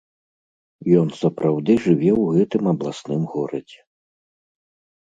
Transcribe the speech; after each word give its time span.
Ён 1.01 1.07
сапраўды 1.21 1.77
жыве 1.85 2.09
ў 2.21 2.41
гэтым 2.41 2.63
абласным 2.73 3.21
горадзе. 3.37 3.81